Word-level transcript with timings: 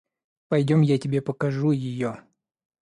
Пойдем, 0.47 0.81
я 0.81 0.97
тебе 0.97 1.21
покажу 1.21 1.69
ее. 1.69 2.23